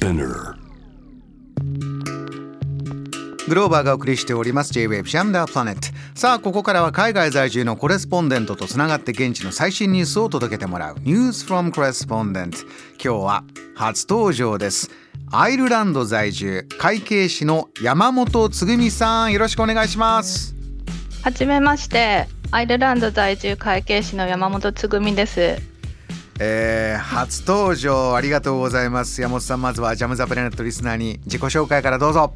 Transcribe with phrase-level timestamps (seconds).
[0.00, 0.54] Spinner.
[3.46, 4.72] グローバーがお送りしております。
[4.72, 10.94] J-Wave シャムダープラネットさあここからは海外在住のコレスポンデントとつながって現地の最新ニュースを届けてもらう。
[11.00, 12.62] News from Correspondent
[12.92, 13.44] 今日は
[13.74, 14.90] 初登場です。
[15.30, 19.32] アイルランド在住会計士の山本つぐみさん。
[19.32, 20.54] よろしくお願いします。
[21.22, 22.26] はじめまして。
[22.52, 25.69] アイルランド在住会計士の山本つぐみです
[26.42, 32.32] えー、初登場ありがとうございます山本さんまずはジャムザプラネットリスナーに自己紹介からどうぞ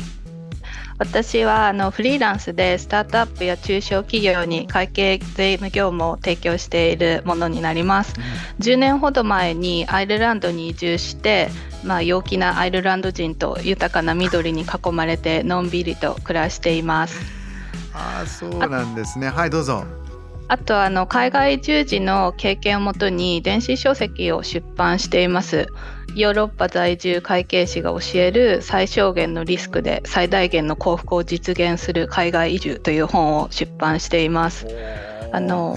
[0.98, 11.48] 私はあのフリーランスでスタートアップや中小企業に会計税務業務を提供しているものになります、うん、10年ほど前にアイルランドに移住して
[11.84, 17.20] まあ、陽気なアイルランド人と豊かな緑に囲まれてのんびりと暮らしています。
[17.92, 19.28] ああそうなんですね。
[19.28, 19.84] はいどうぞ。
[20.48, 25.68] あとあの海外従事の経験をもとに電子書籍を出版しています。
[26.14, 34.66] ヨーロッパ在住会計士が教える最小限のリスクで最大限の幸福を実現する海外移住という本を出版しています。
[35.32, 35.76] あの、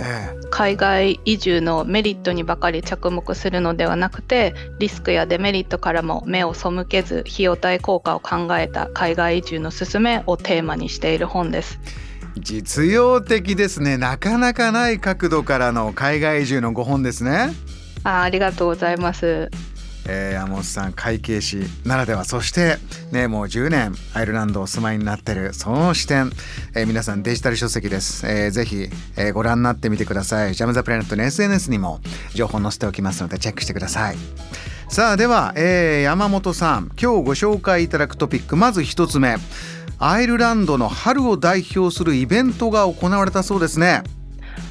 [0.51, 11.79] 海外移住のメリットにばかり着目するのではなくてリスクやデメリットからも目を背けず費用対効果を考えた海外移住の勧めをテーマにしている本です。
[12.41, 13.97] 実用的ですね。
[13.97, 17.53] なかなかない角度からの海外移住の5本ですね。
[18.03, 19.49] あありがとうございます。
[20.09, 22.23] えー、山本さん会計士ならでは。
[22.23, 22.77] そして
[23.11, 25.53] ねもう10年アイルランドお住まいになってる。
[25.53, 26.31] その視点、
[26.75, 30.55] えー、皆さんデジタル書籍です、えー、ぜひ、えー、ご覧になってみてください。
[30.55, 31.99] ジャムザプラネットの SNS にも
[32.33, 34.17] 情報載せておきますのでチェックしてください。
[34.89, 36.91] さあでは、えー、山本さん。
[36.99, 39.35] 今日ご紹介いただくトピックまず1つ目
[39.99, 44.03] アイルランドの春を代表するイベントが行われたそうですね。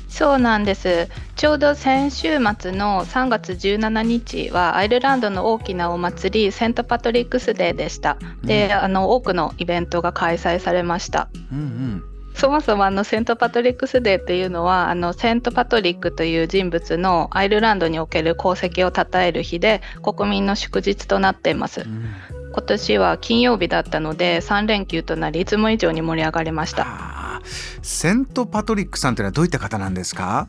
[0.08, 1.08] そうなんです。
[1.34, 12.02] ちょうど先週末の3月17日はアイルランドの大きなお祭りセントパトリックスデーでした、で、あの多くのイベントが開催されました、うんうん。
[12.36, 21.80] そもそもあのセントパトリックスデーっていうのはあのセントパトリックという人物のアイルランドにおける功績を称える日で国民の祝日となっています。
[21.80, 27.42] うん、今年は金曜日だったので3連休となりいつも以上に盛り上がりました。
[27.82, 30.48] セントパトリックさんというのはどういった方なんですか？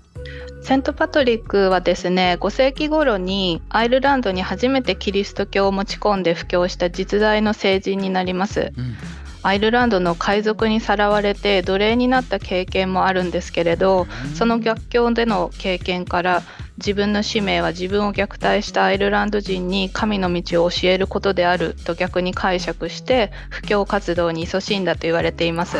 [0.61, 8.95] セントパトリックはですね5世紀頃にアイルランドに初めてキリスト教を持ち込んで布教した実在の聖人になります、うん、
[9.43, 16.43] アイルランドの海賊にさらわれて奴隷になった経験もあるんですけれど、うん、その逆境での経験から
[16.77, 25.77] 自分の使命は自分を虐待したアイルランド人に神の道を教えることであると逆に解釈して布教活動に勤しんだと言われています。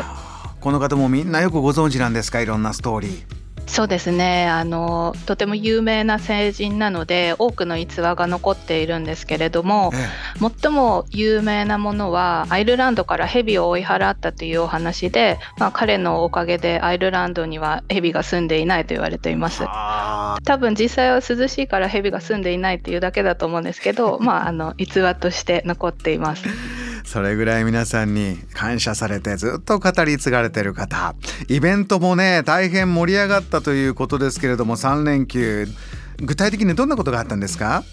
[0.60, 2.42] この方もみんなよくご存知なんですか？
[2.42, 3.37] いろんなストーリー。
[3.68, 4.48] そうですね。
[4.48, 19.64] あのとても有名な聖人なので多くの逸話が残っているんですけれども、ええ、最も有名なものはアイルランドから蛇を追い払ったというお話で、まあ、彼のおかげでアイルランドには蛇が住んでいないと言われています。
[20.44, 26.46] 多分実際は涼しいから蛇が住んでいないっていうだけだと思うんですけど、まあ、あの逸話として残っています。
[27.08, 31.16] それぐらい皆さんに感謝されてずっと語り継がれてる方。
[31.48, 35.68] イベントもね大変盛り上がったということですけれども3連休。
[36.18, 37.84] 具体的にどんなことがあったんですか？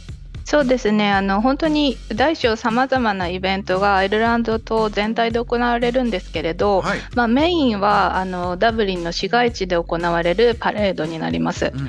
[0.45, 1.11] そうですね。
[1.13, 11.73] あの本当に大小さまざまなイベントがアイルランド島全体で行われるんですけれど、はい、まあ、メインはあのダブリンの市街地で行われるパレードになります。
[11.75, 11.89] うん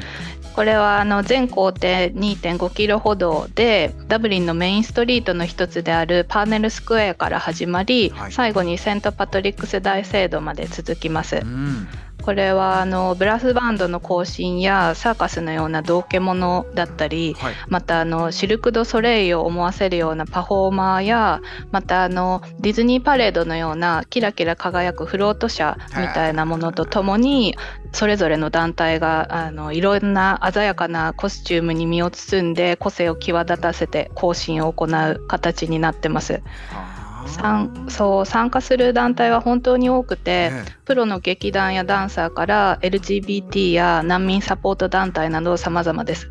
[0.56, 11.38] これはあの全行程2.5キロほどでダブリンのメインストリートの一つであるパーネルスクエアから始まり、はい、最後にセントパトリックス大聖堂まで続きます。
[11.38, 11.88] うん
[12.25, 21.41] これはあのブラスバンドの行進やサーカスのような道化物だったり、はい、またあのシルク・ド・ソレイユを思わせるようなパフォーマーや
[21.72, 27.56] またあのディズニーパレードのようなキラキラ輝くフロート車みたいなものとともに
[27.91, 36.42] それぞれの団体があのいろんな鮮やかなコスチュームに身を包んで個性を際立たせて行進を行う形になってます。
[36.72, 36.94] 参
[37.88, 46.30] そう参加する団体は本当に多くて、ね、プロの劇団やダンサーから LGBT や難民サポート団体など様々です。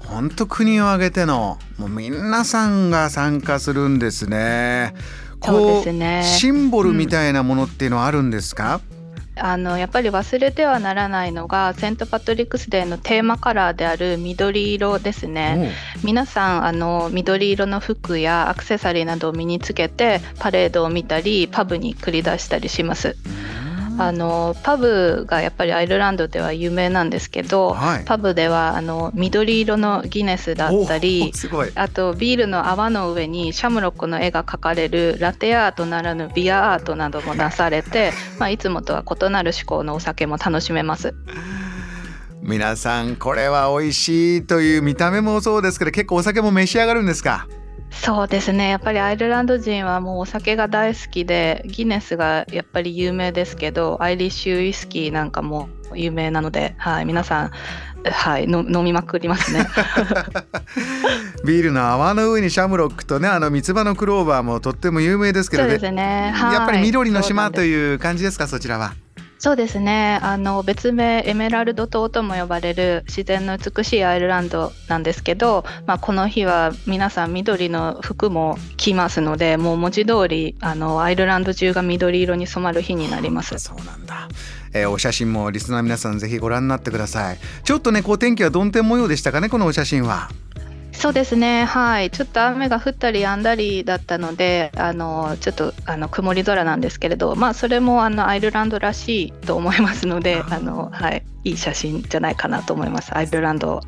[0.00, 4.94] 本当国を挙げてのもう皆さんが参加するんですね。
[5.42, 6.22] そうですね。
[6.24, 8.80] シンボルみたいなものっていうのはあるんですか？
[8.92, 8.99] うん
[9.36, 15.72] あのやっぱり忘れてはならないのがセント・パトリックスデーのテーマカラーである緑色ですね
[16.04, 23.16] 皆さんあの緑色の服やアクセサリーなどを身につけてパレードを見たりパブに繰り出したりします。
[24.02, 31.32] あのパブがやっぱりアイルランドでは有名なんですけど、はい、パブではあの緑色のギネスだったり
[31.74, 41.14] あとビールの泡の上にシャムロックの絵が描かれるラテアートならぬビアアートなども出されて、まあ、いつもとは異なる趣向のお酒も楽しめます。
[42.42, 47.46] 皆さんこれは美味しいという見た目もそうですけど結構お酒も召し上がるんですか？
[47.90, 48.68] そうですね。
[48.68, 57.50] やっぱりアイルランド人はもうお酒が大好きでギネスがやっぱり有名ですけどアイリッシュウイスキーなんかも有名なので、はい、皆さん
[58.04, 59.66] はい飲みまくりますね。
[61.44, 68.94] ビールの泡の上にシャムロックとねあの三つ葉のクローバーもとっても有名ですけどね、ね、やっぱり緑の島という感じですかそちらは？
[69.40, 70.18] そうですね。
[70.20, 83.58] あの別名エメラルド島とも呼ばれる自然の美しいアイルランドなんですけど、まあ、この日は皆さん緑の服も着ますのでもう文字通りあのアイルランド中が緑色に染まる日になります。
[83.58, 84.28] そうなんだ。
[84.74, 87.38] えー、お写真もリスナー皆さんぜひご覧になってください。
[87.64, 90.28] ちょっとねこう天気は曇天模様でしたかねこのお写真は。
[90.92, 103.80] そうですね、はい、ちょっと雨が降ったりやんだりだったので、あのちょっとあの曇り空なんですけれど、まあ、それもあのアイルランドらしいと思いますので、あのはい、いい写真じゃないかなと思います、アイルランドを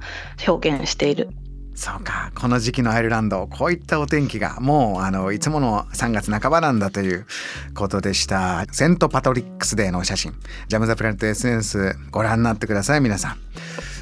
[0.47, 1.29] 表現している。
[1.75, 2.31] そうか。
[2.35, 7.27] この時期のアイルランドこういったお天気がもうあのいつもの3月半ばなんだという
[7.75, 8.67] ことでした。
[8.73, 10.35] セントパトリックスデーのお写真。
[10.69, 13.39] ジャム・ザ・プラネット SNS ご覧になってください皆さん。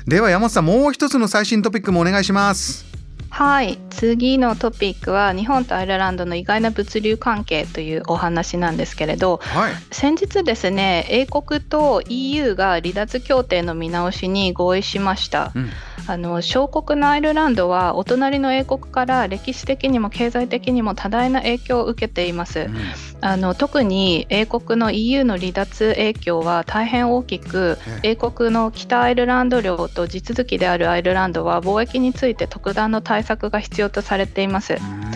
[0.07, 2.90] では山本さんもう一つの最新トピックもお願いします
[3.31, 3.79] はい。
[3.91, 15.53] 次のトピックは日本とアイルランドの意外な物流関係というお話なんですけれど、はい、先日ですね英国と EU が離脱協定の見直しに合意しました。
[15.55, 15.71] うん。
[16.07, 22.77] あの小国のアイルランドはお隣の英国から歴史的にも経済的にも多大な影響を受けています、うん、
[23.21, 34.75] あの特に英国の EU の離脱影響は大変大きく英国の北アイルランド領と地続きであるアイルランドは貿易について特段の対策が必要とされています。
[34.75, 35.11] うん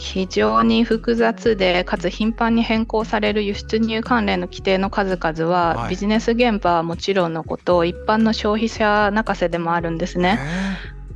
[0.00, 10.38] 非常に複雑でかつ頻繁に変更される輸出入関連の規定の数々は、はい、ビジネス現場はもちろんのこと一般の消費者泣かせでもあるんですね。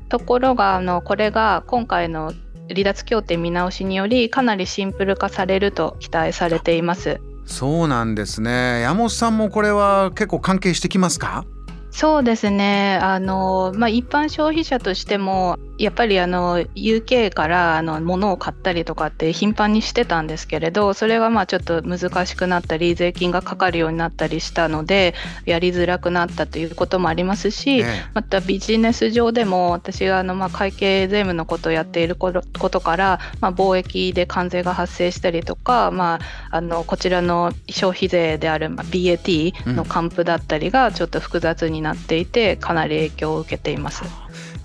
[0.08, 2.32] ところがあのこれが今回の
[2.68, 7.20] 離脱協定見直しによりかなりシンプル化されると期待されています。
[7.46, 11.44] そうなんですね山本さんもこれは結構関係してきますか？
[11.92, 25.14] そうですねあの、まあ、一般消費者としてもやっぱりあの UK からあの物を買ったりとかって頻繁にしてたんですけれどそれがまあちょっと難しくなったり税金がかかるようになったりしたので
[25.46, 36.20] やりづらくなったということもありますし、ね、またビジネス上でも私があのまあ会計税務のことをやっていることから、まあ、貿易で関税が発生したりとか、ま
[36.50, 44.04] あ、あのこちらの消費税である BAT の還付だったりがちょっと複雑になっていてかなり影響を受けています。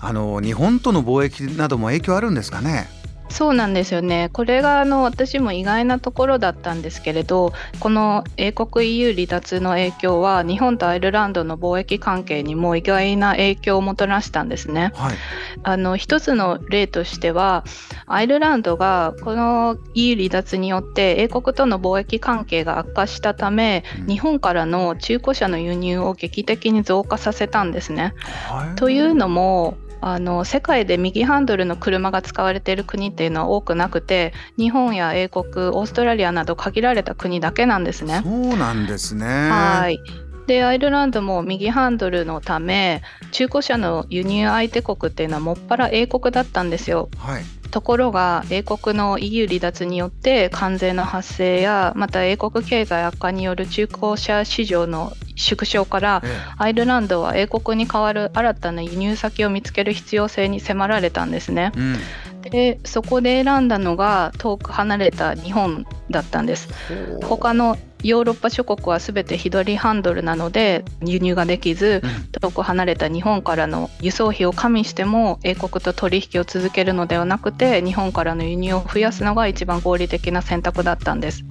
[0.00, 2.88] あの日本との貿易なども影響あるんですかね？
[3.30, 4.30] そうなんですよね。
[4.32, 14.92] これがあの私も意外なところだったんですけれど、この英国 EU 離脱の影響は日本とアイルランドの貿易関係にも意外な影響をもたらしたんですね。
[14.94, 15.16] はい、
[15.62, 17.64] あの一つの例としては、
[18.06, 28.14] アイルランドがこの EU 離脱によって英国との貿易関係が悪化したため、うん、日本からの中古車の輸入を劇的に増加させたんですね。
[28.48, 38.20] はい、というのもあの世界で右ハンドルの車が使われている国っていうのは多くなくて日本や英国オーストラリアなど限られた国だけなんですね。
[38.22, 39.98] そうなんですねはい
[40.46, 47.10] でアイルランドも右ハンドルのため中古車の輸入相手国っていうのはもっぱら英国だったんですよ。
[47.18, 56.22] はいところが英国の EU 離脱によって関税の発生やまた英国経済悪化による中古車市場の縮小から、
[56.58, 61.72] アイルランドは英国に代わる新たな輸入先を見つける必要性に迫られたんですね。
[61.76, 61.96] うん。
[62.42, 66.68] でそこで選んだのが遠く離れた日本だったんです。
[67.22, 72.02] 他のヨーロッパ諸国は全て左ハンドルなので輸入ができず、
[72.32, 81.44] 遠く離れた日本からの輸送費を加味しても英国と取引を続けるのではなくて日本からの輸入を増やすのが一番合理的な選択だったんです。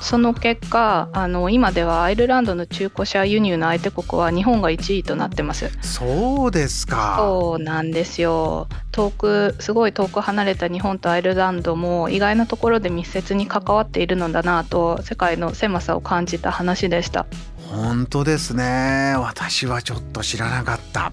[0.00, 5.70] その結果あの今ではアイルランドの中古車輸入の相手国は日本が1位となってます。
[5.82, 7.16] そうですか。
[7.18, 8.68] そうなんですよ。
[8.92, 17.26] 遠くすごい遠く離れた日本とアイルランドも意外なところで密接に関わっているのだなと世界の狭さを感じた話でした
[17.70, 19.14] 本当ですね。
[19.18, 21.12] 私はちょっと知らなかった、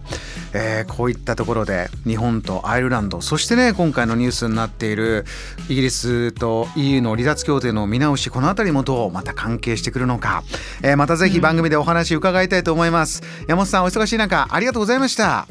[0.53, 5.25] えー、こういったところで日本とアイルランドそしてね今回のニュースになっている
[5.69, 10.43] イギリスと EU の離脱協定の見直しこの辺りもどうまた関係してくるのか、
[10.83, 15.47] えー、またぜひ番組でお話伺いたいと思います、うん、山本さんお忙しい中ありがとうございました。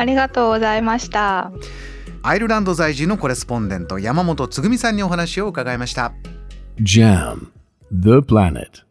[0.00, 1.52] ありがとうございました。
[2.22, 6.12] アイルランド在住のコレスポンデント山本つぐみさんにお話を伺いました。
[6.80, 7.48] JAM
[7.92, 8.89] The Planet